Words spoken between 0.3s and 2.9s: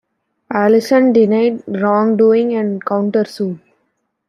Allyson denied wrongdoing and